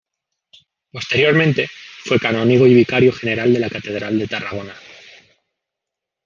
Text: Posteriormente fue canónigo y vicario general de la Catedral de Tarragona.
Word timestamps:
Posteriormente 0.91 1.69
fue 2.03 2.19
canónigo 2.19 2.65
y 2.65 2.73
vicario 2.73 3.13
general 3.13 3.53
de 3.53 3.59
la 3.59 3.69
Catedral 3.69 4.17
de 4.17 4.27
Tarragona. 4.27 4.73